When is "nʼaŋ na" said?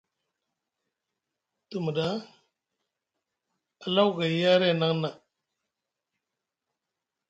4.79-5.09